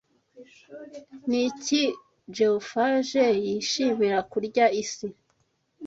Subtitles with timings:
[1.29, 1.81] Niki
[2.35, 5.07] geofage yishimira Kurya isi